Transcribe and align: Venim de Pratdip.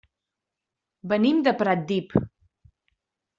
Venim 1.11 1.43
de 1.49 1.53
Pratdip. 1.59 2.17